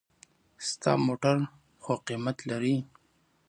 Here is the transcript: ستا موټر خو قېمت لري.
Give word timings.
ستا 0.67 0.91
موټر 1.05 1.35
خو 1.83 1.93
قېمت 2.07 2.37
لري. 2.49 2.75